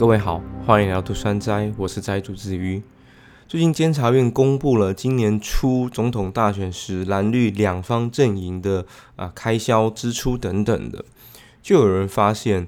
[0.00, 2.82] 各位好，欢迎来到杜山斋，我是斋主子瑜。
[3.46, 8.86] 最近监察院公布了今年初总统大选时蓝绿两方阵营的
[9.16, 11.04] 啊开销支出等等的，
[11.62, 12.66] 就有人发现，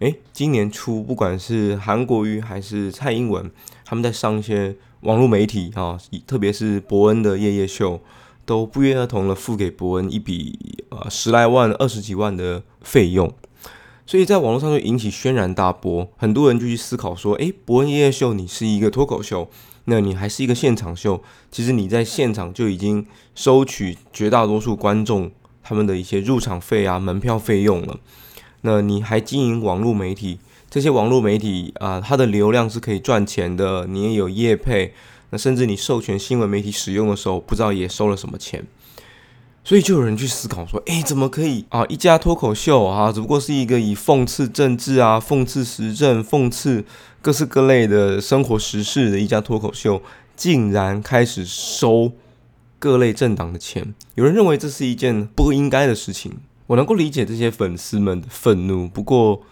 [0.00, 3.50] 诶，今年初不管是韩国瑜还是蔡英文，
[3.86, 7.98] 他们在上一些网络媒体啊，特别是伯恩的夜夜秀，
[8.44, 13.32] 都不约而同的付给伯恩一笔啊十来万、二十几万的费用。
[14.06, 19.50] 所以在网络上就引起轩然大波，很多人就去思考说：，诶，伯恩夜夜秀，你是一个脱口秀，
[19.86, 21.20] 那你还是一个现场秀，
[21.50, 25.32] 其实你在现场就已经收取绝大多数观众
[25.62, 27.98] 他们的一些入场费啊、门票费用了。
[28.60, 30.38] 那你还经营网络媒体，
[30.70, 34.94] 这些网络媒体啊，它的流量是可以赚钱的，你也有业配，
[35.30, 38.64] 那甚至你授权新闻媒体使用的时候，不知道也收了什么钱。
[39.66, 41.84] 所以就有人去思考说，哎，怎么可以啊？
[41.86, 46.84] 一家脱口秀啊，只不过是一个以讽刺政治啊、讽刺时政、讽刺
[47.20, 50.00] 各式各类的生活时事的一家脱口秀，
[50.36, 52.12] 竟然开始收
[52.78, 53.92] 各类政党的钱。
[54.14, 56.32] 有人认为这是一件不应该的事情。
[56.68, 59.42] 我能够理解这些粉丝们的愤怒，不过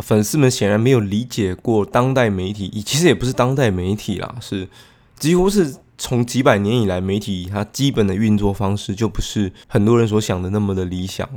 [0.00, 4.68] 粉丝们显然没有理解过当代媒体，其实也不是当代媒体啦，是
[5.18, 5.76] 几乎是。
[5.98, 11.28] 从几百年以来，媒体它基本的运作方式就不是很多人所想的那么的理想。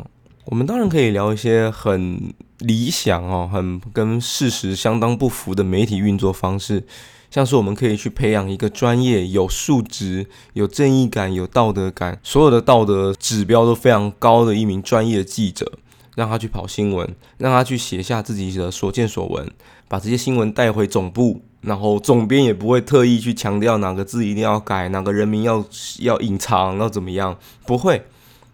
[0.45, 6.85] 我们当然可以聊一些很理想哦，很跟事实相当不符的媒体运作方式，
[7.31, 15.79] 像是我们可以去培养一个专业、有素质、有正义感、有道德感，所有的道德指标都非常高的一名专业记者，
[16.15, 19.51] 让他去跑新闻，让他去写下自己的所见所闻，
[19.87, 21.41] 把这些新闻带回总部。
[21.65, 25.65] 然后总编也不会特意去强调哪个字一定要改，哪个人名要
[25.99, 27.37] 要隐藏，要怎么样？
[27.65, 28.05] 不会，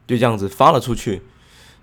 [0.08, 1.22] 就这样子发了出去。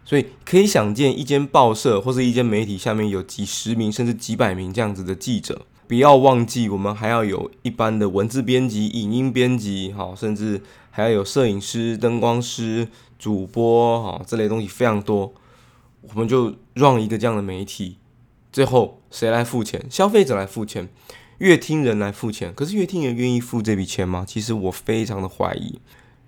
[0.05, 5.67] 所以可以想见，一间报社或是一间媒体下面有几十名甚至几百名这样子的记者。
[5.87, 12.89] 不要忘记，我们还要有一般的文字编辑、影音编辑，好，甚至还要有摄影师、灯光师、
[13.19, 15.33] 主播，哈，这类东西非常多。
[16.02, 17.98] 我们就让一个这样的媒体。
[18.51, 19.85] 最后谁来付钱？
[19.91, 20.89] 消费者来付钱，
[21.39, 22.53] 乐听人来付钱。
[22.55, 24.25] 可是乐听人愿意付这笔钱吗？
[24.27, 25.81] 其实我非常的怀疑。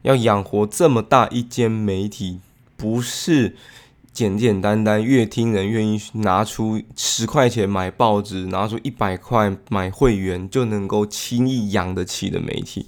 [0.03, 2.41] 要养活这么大一间媒体，
[2.77, 3.57] 不是
[4.13, 12.87] 简简单单乐听人愿意拿出十块钱买报纸，拿出一百块买会员就能够轻易养得起的媒体，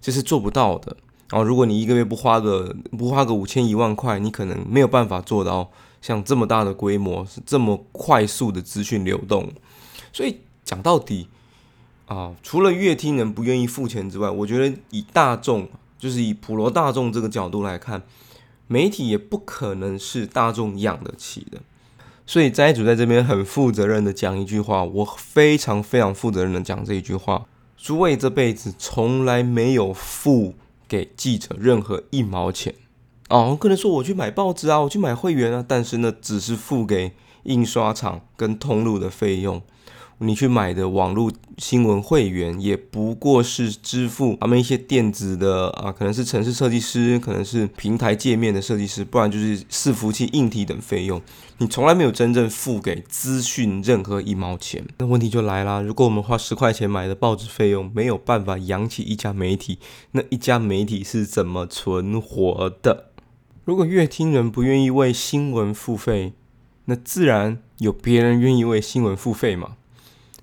[0.00, 0.96] 这是做不到的。
[1.30, 5.70] 然后，如果你一个月不花个不花个五千一万块，你可能没有办法做到。
[6.02, 9.52] 像这么大的规模，是这么快速的资讯流动，
[10.12, 11.28] 所以讲到底
[12.14, 15.68] 啊，除了乐听人不愿意付钱之外，我觉得以大众，
[15.98, 18.02] 就是以普罗大众这个角度来看，
[18.66, 21.60] 媒体也不可能是大众养得起的。
[22.24, 27.46] 所以斋主在这边很负责任的讲一句话，我非常非常负责任的讲这一句话：
[27.76, 30.54] 诸位这辈子从来没有付
[30.86, 32.74] 给记者任何一毛钱。
[33.28, 37.12] 哦，可能说我去买报纸啊，我去买会员啊，但是呢，只是付给
[37.44, 39.60] 印刷厂跟通路的费用。
[40.22, 51.20] 你去买的网络新闻会员，也不过是支付他们一些电子的啊，可能是城市设计师，可能是平台界面的设计师，不然就是伺服器硬体等费用。
[51.58, 54.84] 你从来没有真正付给资讯任何一毛钱。
[54.98, 59.78] 那问题就来了，如果我们花十块钱买的报纸费用没有办法养起一家媒体，
[60.12, 63.10] 那一家媒体是怎么存活的？
[63.64, 66.32] 如果乐听人不愿意为新闻付费，
[66.86, 69.76] 那自然有别人愿意为新闻付费嘛？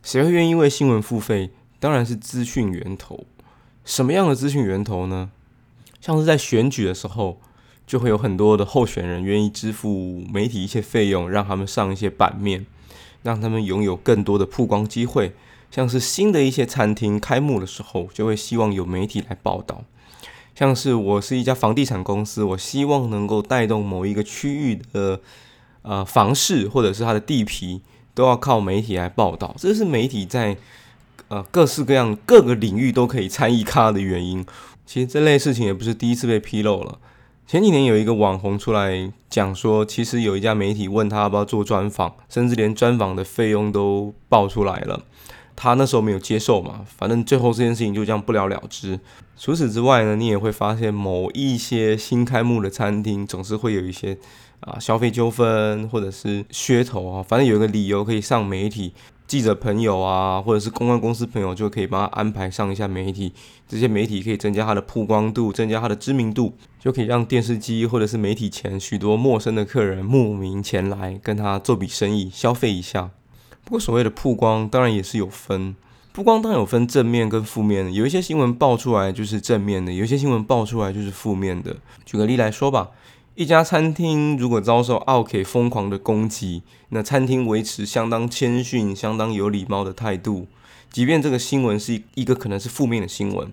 [0.01, 1.51] 谁会愿意为新闻付费？
[1.79, 3.25] 当然是资讯源头。
[3.85, 5.29] 什么样的资讯源头呢？
[6.01, 7.39] 像是在选举的时候，
[7.85, 12.65] 就会有很多的候选人愿意支付媒体一些费用，让他们上一些版面，
[13.23, 15.33] 让他们拥有更多的曝光机会。
[15.71, 19.83] 像是新的一些餐厅开幕的时候，就会希望有媒体来报道。
[20.55, 25.21] 像是我是一家房地产公司，我希望能够带动某一个区域的
[25.83, 27.81] 呃房市或者是它的地皮，
[28.19, 29.55] 都要靠媒体来报道。
[29.57, 30.57] 这是媒体在
[31.29, 34.45] 呃各式各样各个领域都可以参与咖的原因。
[34.85, 36.99] 其实这类事情也不是第一次被披露了。
[37.47, 45.01] 前几年有一个网红出来讲说，其实有一家媒体问他要不要做专访，甚至连专访的费用都报出来了。
[45.55, 48.99] 他那时候没有接受嘛，反正最后这件事情就这样不了了之。
[49.35, 54.17] 除此之外呢，你也会发现某一些新开幕的餐厅总是会有一些
[54.61, 58.93] 啊消费纠纷或者是噱头啊，反正有一个理由可以上媒体，
[59.27, 63.31] 记者朋友啊或者是公关公司朋友就可以帮他安排上一下媒体，
[63.67, 73.11] 这些媒体可以增加他的曝光度，增加他的知名度，就可以让电视机或者是媒体前许多陌生的客人慕名前来跟他做笔生意，消费一下。
[73.63, 75.75] 不过所谓的曝光，当然也是有分。
[76.11, 81.75] 曝光当然有分正面跟负面的，有一些新闻爆出来就是正面的，有一些新闻爆出来就是负面的。
[82.03, 82.89] 举个例来说吧，
[83.39, 90.47] 一家餐厅如果遭受奥 K 疯狂的攻击，那餐厅维持相当谦逊、相当有礼貌的态度，
[90.91, 93.49] 即便这个新闻是一个可能是负面的新闻，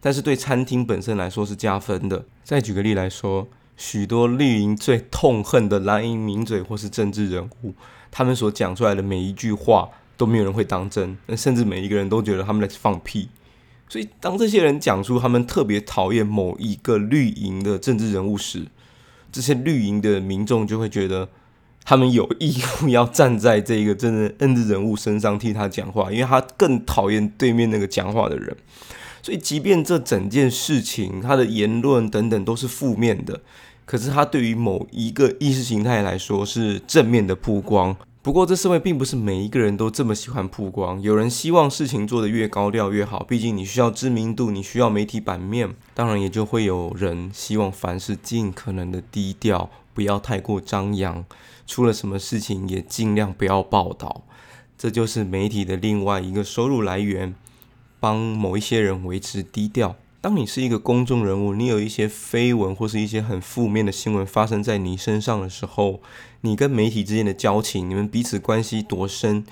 [0.00, 2.24] 但是对餐厅本身来说是加分的。
[2.42, 3.46] 再举个例来说，
[3.76, 7.74] 许多绿营最痛恨的蓝营名嘴或是政治人物，
[8.10, 9.88] 他们所讲出来的每一句话。
[10.16, 13.28] 都没有人会当真，甚至每一个人都觉得他们在放屁。
[13.88, 18.66] 所以，当这些人讲出他们特别讨厌某一个绿营的政治人物时，
[19.30, 21.28] 这些绿营的民众就会觉得
[21.84, 28.56] 他们有义务要站在这个真的政治人物身上替他讲话，因为他更讨厌对面那个讲话的人。
[29.22, 33.40] 所以，即便这整件事情他的言论等等都是负面的，
[33.84, 37.96] 可是他对于某一个意识形态来说是正面的曝光。
[38.28, 41.00] 不过，这社会并不是每一个人都这么喜欢曝光。
[41.00, 45.74] 有人希望事情做得越高调越好，毕竟你需要知名度，你需要媒体版面。
[45.94, 51.24] 当然，也就会有人希望凡事尽可能的低调，不要太过张扬。
[51.66, 54.24] 出了什么事情也尽量不要报道。
[54.76, 57.34] 这就是媒体的另外一个收入来源，
[57.98, 59.96] 帮某一些人维持低调。
[60.20, 66.00] 当你是一个公众人物，你有一些绯闻或是一些很负面的新闻发生在你身上的时候，
[66.40, 69.44] 你跟媒体之间的交情，你们彼此关系多深，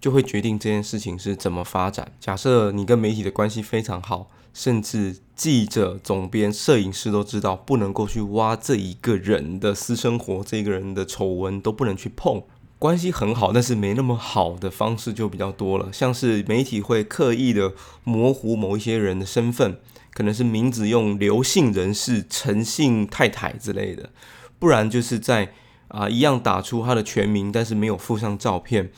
[0.00, 2.12] 就会决定这件事情是怎么发展。
[2.20, 12.40] 假设你跟媒体的关系非常好，甚至记者、总编、摄影师都知道不能够去挖这一个人的私生活，这个人的丑闻都不能去碰。
[12.78, 17.72] 关系很好，但是没那么好的方式就比较多了，像是媒体会刻意的
[18.04, 19.78] 模糊某一些人的身份。
[20.14, 24.10] 可能是名字用刘姓人士、陈姓太太之类的，
[24.58, 25.52] 不然就是在
[25.88, 28.90] 啊一样打出他的全名，但是没有附上照片，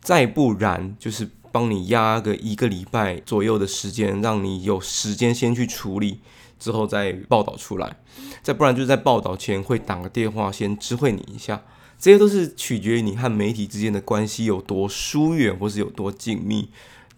[0.00, 6.20] 再不然就是帮你压个一个礼拜左右的时间，让你有时间先去处理，
[6.58, 7.96] 之后再报道出来，
[8.42, 11.62] 再不然就是在报道前会打个电话先知会你一下，
[11.98, 16.68] 这些都是取决于你和媒体之间的关系有多疏远或是有多紧密。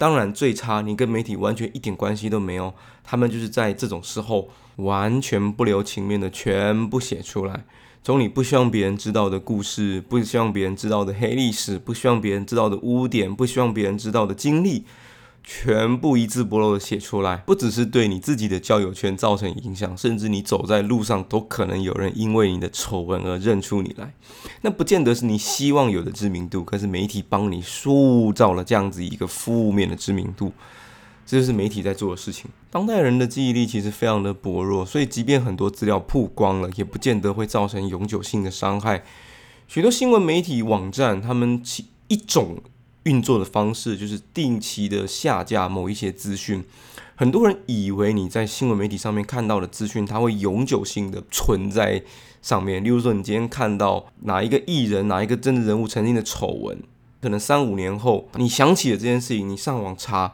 [0.00, 2.72] 当然，最差你跟媒体完全一点关系都没有，
[3.04, 7.66] 他们就是在这种时候完全不留情面的全部写出来，
[8.02, 14.86] 从你不希望别人知道的故事，不希望别人知道的黑历史，不希望别人知道的污点，不希望别人知道的经历。
[15.42, 24.12] 全部一字不漏的写出来，不只是对你自己的交友圈造成影响，甚至你走在路上都可能有人因为你的丑闻而认出你来。
[24.60, 30.52] 那不见得是你希望有的知名度，可是媒体帮你塑造了这样子一个负面的知名度，
[31.26, 32.50] 这就是媒体在做的事情。
[32.70, 39.02] 当代人的记忆力其实非常的薄弱，所以即便很多资料曝光了，也不见得会造成永久性的伤害。
[39.66, 42.58] 许多新闻媒体网站，他们其一种。
[43.04, 46.64] 运作的方式就是定期的下架某一些资讯。
[47.16, 52.02] 很多人以为你在新闻媒体上面看到的资讯，它会永久性的存在
[52.40, 52.82] 上面。
[52.82, 56.82] 例如说，你今天看到哪一个艺人、哪一个政治人物曾经的丑闻，
[57.20, 60.32] 可能三五年后你想起了这件事情，你上网查，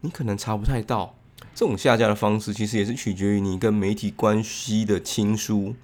[0.00, 1.14] 你可能查不太到。
[1.54, 5.74] 这种下架的方式，其实也是取决于你跟媒体关系的亲疏。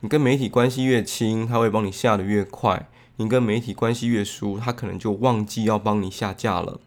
[0.00, 2.88] 你跟媒体关系越亲，他会帮你下的越快。
[3.16, 6.80] 你跟媒体关系越疏，他可能就忘记要帮你下架了。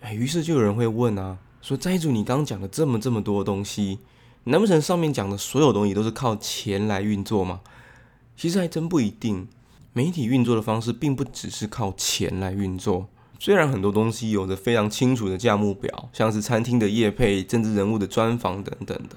[0.00, 3.98] 哎，于是就有人会问啊，说斋主，你刚刚讲了这么这么多东西，
[4.44, 7.60] 难不成上面讲的所有东西都是靠钱来运作吗？
[8.36, 9.48] 其实还真不一定。
[9.92, 13.08] 媒体运作的方式并不只是靠钱来运作。
[13.38, 19.16] 虽然很多东西有着非常清楚的价目表，像是餐厅的业配、政治人物的专访等等的，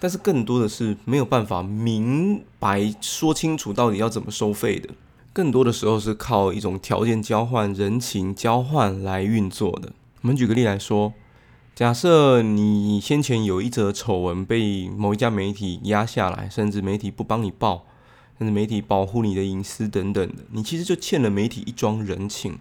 [0.00, 4.88] 但是更多的是没有办法明白说清楚到底要怎么收费的。
[5.34, 9.92] 更多的时候是靠一种条件交换、人情交换来运作的。
[10.22, 11.12] 我们举个例来说，
[11.74, 17.84] 假设你先前有一则丑闻被某一家媒体压下来，甚至媒体不帮你报，
[18.38, 22.56] 甚至媒体保护你的隐私等等的，你其实就欠了媒体一桩人情。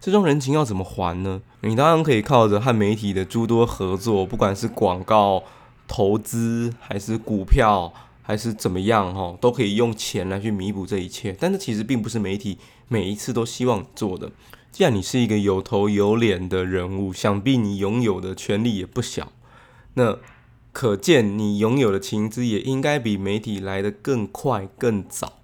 [0.00, 1.42] 这桩人情要怎么还呢？
[1.60, 5.42] 你当然可以靠着和媒体的诸多合作，不管是广告、
[5.86, 7.92] 投资还是股票。
[8.26, 12.56] 还是怎么样哈，都可以用钱来去弥补这一切，但是其实并不是媒体
[12.88, 14.32] 每一次都希望做的。
[14.72, 19.30] 既然你是一个有头有脸的人物，想必你拥有的权利也不小，
[19.92, 20.18] 那
[20.72, 25.34] 可见你拥有的情资也应该比媒体来的更快更早。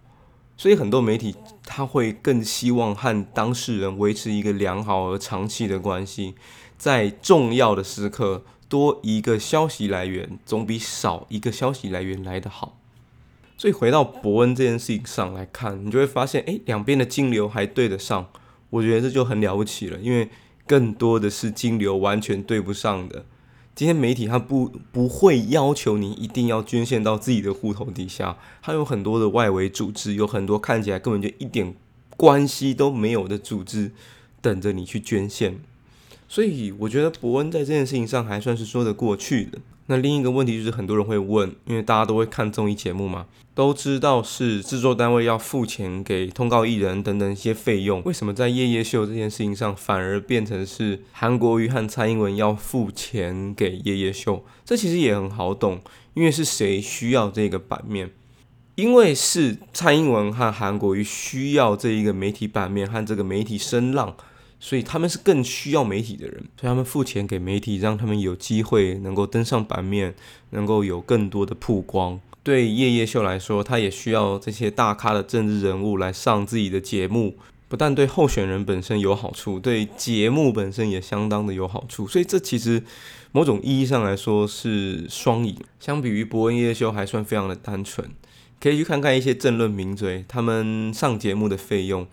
[0.56, 6.34] 所以很多媒体他会更希望和当事人维持一个良好而长期的关系，
[6.78, 8.42] 在重要的时刻。
[8.70, 12.78] 多一个消息来源总比少一个消息来源来得好。
[13.58, 18.30] 所以回到伯恩这件事情上来看，你就会发现，哎，两边的金流还对得上。
[18.70, 20.30] 我觉得这就很了不起了，因为
[20.66, 23.26] 更多的是金流完全对不上的。
[23.74, 31.74] 今天媒体它不不会要求你一定要捐献到自己的户头底下，它有很多的外围组织，有很多看起来根本就一点
[32.16, 33.92] 关系都没有的组织
[34.40, 35.60] 等着你去捐献。
[36.30, 39.58] 所以我觉得伯恩在这件事情上还算是说得过去的。
[39.86, 54.44] 那另一个问题就是很多人会问，因为大家都会看综艺节目嘛，都知道是制作单位要付钱给通告艺人等等一些费用，为什么在夜夜秀这件事情上反而变成是韩国瑜和蔡英文要付钱给夜夜秀？
[54.64, 55.80] 这其实也很好懂，
[56.14, 58.08] 因为是谁需要这个版面？
[58.76, 64.14] 因为是蔡英文和韩国瑜需要这一个媒体版面和这个媒体声浪。
[64.60, 70.14] 所以他们是更需要媒体的人，所以他们付钱给媒体，让他们有机会能够登上版面，
[70.50, 72.20] 能够有更多的曝光。
[72.42, 77.36] 对夜夜秀来说，他也需要这些大咖的政治人物来上自己的节目，
[77.68, 82.06] 不但对候选人本身有好处，对节目本身也相当的有好处。
[82.06, 82.82] 所以这其实
[83.32, 85.56] 某种意义上来说是双赢。
[85.78, 88.08] 相比于伯恩夜夜秀，还算非常的单纯。
[88.58, 92.06] 可以去看看一些政论名嘴，他们上节目的费用。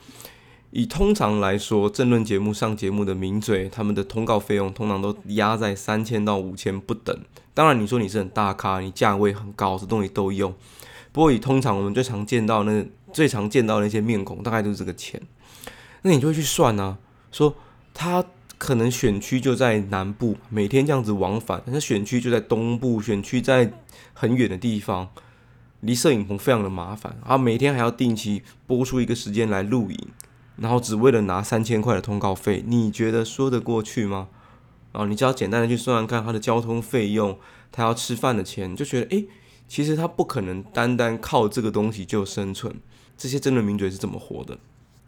[0.72, 7.18] 以通常来说，政论节目上节目的名嘴，他们的通告费用通常都压在三千到五千不等。
[7.54, 10.54] 当然，你说你是很大咖，你价位很高，这东西都用。
[11.12, 15.20] 不过以通常我们最常见到那最常见到那些面孔，大概都是这个钱。
[16.04, 16.98] 那你就会去算啊，
[17.32, 17.56] 说
[17.94, 18.24] 他
[18.58, 23.72] 可能选区就在南部，每天这样子往返，那选区就在东部，选区在
[24.14, 25.10] 很远的地方，
[25.80, 30.08] 离摄影棚非常的麻烦啊，每天还要定期播出一个时间来录影。
[30.58, 34.28] 然后只为了拿三千块的通告费，你觉得说得过去吗？
[34.92, 37.38] 啊，你只要简单的去算算看他的交通费用，
[37.72, 39.28] 他要吃饭的钱，就觉得诶，
[39.68, 42.76] 其实他不可能单单靠这个东西就生存。
[43.18, 44.58] 这些真的名嘴是怎么活的？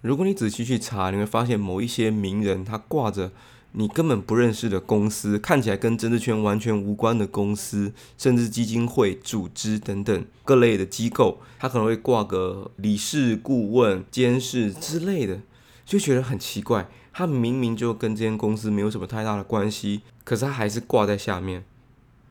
[0.01, 3.31] 如果你仔细去查，你会发现某一些名人他挂着。
[3.73, 15.41] 你根本不认识的公司，看起来跟政治圈完全无关的公司，甚至基金会、组织等等各类的机构，他可能会挂个理事、顾问、监事之类的，
[15.85, 16.89] 就觉得很奇怪。
[17.13, 21.63] 他明明就跟这间公司没有什么太大的关系，可是他还是挂在下面，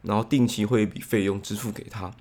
[0.02, 2.12] 然后定期会一笔费用支付给他。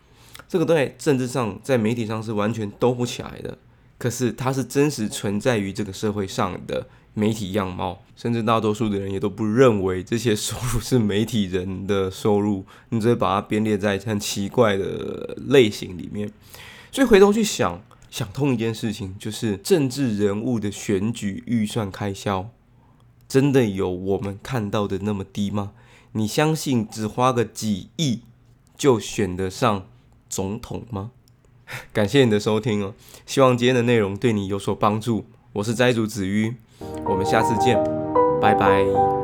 [0.47, 3.57] 这个在政治上、在媒体上是完全兜不起来的，
[3.97, 6.88] 可是它是真实存在于这个社会上的。
[7.17, 16.31] 媒体样貌，甚至大多数的人也都不认为这些收入是媒体人的收入， 你只会把它编列在很奇怪的类型里面。
[16.91, 17.81] 所以回头去想，
[18.12, 22.51] 想通一件事情，就是政治人物的选举预算开销，
[23.27, 25.71] 真的有我们看到的那么低吗？
[26.12, 28.21] 你相信只花个几亿
[28.77, 29.88] 就选得上
[30.29, 31.09] 总统吗？
[31.91, 32.93] 感谢你的收听哦，
[33.25, 35.25] 希望今天的内容对你有所帮助。
[35.53, 36.53] 我是斋主子瑜。
[37.09, 37.77] 我们下次见，
[38.41, 39.16] 拜拜。